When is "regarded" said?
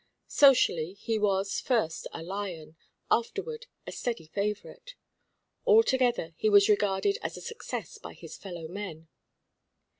6.67-7.19